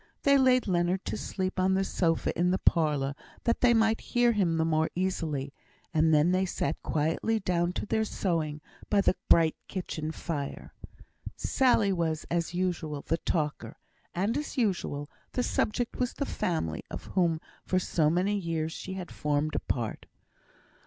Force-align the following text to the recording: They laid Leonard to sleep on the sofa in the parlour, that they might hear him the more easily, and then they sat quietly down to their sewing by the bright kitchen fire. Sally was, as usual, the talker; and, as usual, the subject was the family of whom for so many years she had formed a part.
They 0.23 0.35
laid 0.35 0.65
Leonard 0.67 1.05
to 1.05 1.15
sleep 1.15 1.59
on 1.59 1.75
the 1.75 1.83
sofa 1.83 2.35
in 2.35 2.49
the 2.49 2.57
parlour, 2.57 3.13
that 3.43 3.61
they 3.61 3.71
might 3.71 4.01
hear 4.01 4.31
him 4.31 4.57
the 4.57 4.65
more 4.65 4.89
easily, 4.95 5.53
and 5.93 6.11
then 6.11 6.31
they 6.31 6.43
sat 6.43 6.81
quietly 6.81 7.39
down 7.39 7.71
to 7.73 7.85
their 7.85 8.03
sewing 8.03 8.61
by 8.89 9.01
the 9.01 9.15
bright 9.29 9.55
kitchen 9.67 10.11
fire. 10.11 10.73
Sally 11.35 11.93
was, 11.93 12.25
as 12.31 12.51
usual, 12.55 13.03
the 13.03 13.17
talker; 13.17 13.77
and, 14.15 14.35
as 14.39 14.57
usual, 14.57 15.07
the 15.33 15.43
subject 15.43 15.97
was 15.97 16.13
the 16.13 16.25
family 16.25 16.81
of 16.89 17.03
whom 17.13 17.39
for 17.63 17.77
so 17.77 18.09
many 18.09 18.35
years 18.35 18.71
she 18.71 18.93
had 18.93 19.11
formed 19.11 19.53
a 19.53 19.59
part. 19.59 20.07